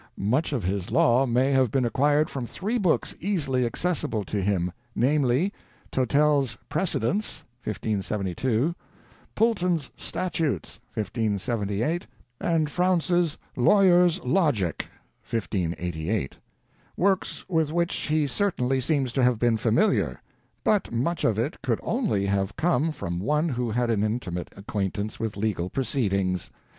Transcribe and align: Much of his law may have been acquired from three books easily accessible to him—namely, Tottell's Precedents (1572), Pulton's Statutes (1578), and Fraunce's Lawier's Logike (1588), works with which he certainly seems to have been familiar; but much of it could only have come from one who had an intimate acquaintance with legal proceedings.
Much 0.17 0.51
of 0.51 0.63
his 0.63 0.89
law 0.89 1.27
may 1.27 1.51
have 1.51 1.69
been 1.69 1.85
acquired 1.85 2.27
from 2.27 2.43
three 2.47 2.79
books 2.79 3.13
easily 3.19 3.67
accessible 3.67 4.23
to 4.25 4.41
him—namely, 4.41 5.53
Tottell's 5.91 6.57
Precedents 6.69 7.43
(1572), 7.65 8.73
Pulton's 9.35 9.91
Statutes 9.95 10.79
(1578), 10.95 12.07
and 12.39 12.67
Fraunce's 12.71 13.37
Lawier's 13.55 14.17
Logike 14.21 14.85
(1588), 15.29 16.35
works 16.97 17.47
with 17.47 17.71
which 17.71 17.93
he 17.95 18.25
certainly 18.25 18.81
seems 18.81 19.13
to 19.13 19.21
have 19.21 19.37
been 19.37 19.55
familiar; 19.55 20.19
but 20.63 20.91
much 20.91 21.23
of 21.23 21.37
it 21.37 21.61
could 21.61 21.79
only 21.83 22.25
have 22.25 22.55
come 22.55 22.91
from 22.91 23.19
one 23.19 23.49
who 23.49 23.69
had 23.69 23.91
an 23.91 24.03
intimate 24.03 24.51
acquaintance 24.57 25.19
with 25.19 25.37
legal 25.37 25.69
proceedings. 25.69 26.49